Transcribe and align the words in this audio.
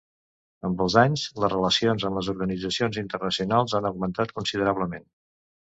Amb 0.69 0.79
els 0.85 0.95
anys, 1.01 1.25
les 1.43 1.51
relacions 1.53 2.07
amb 2.09 2.19
les 2.21 2.31
organitzacions 2.35 2.99
internacionals 3.05 3.79
han 3.81 3.89
augmentat 3.91 4.37
considerablement. 4.41 5.11